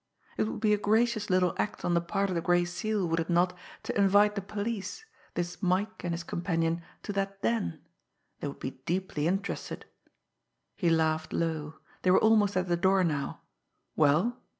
[0.35, 3.19] it would be a gracious little act on the part of the Gray Seal, would
[3.19, 7.79] it not, to invite the police, this Mike and his companion, to that den
[8.39, 9.85] they would be deeply interested!
[10.75, 13.41] He laughed low they were almost at the door now.
[13.95, 14.41] Well?